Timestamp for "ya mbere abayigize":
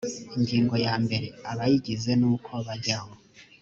0.85-2.11